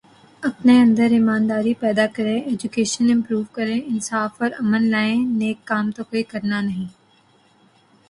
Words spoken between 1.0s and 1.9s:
ایمانداری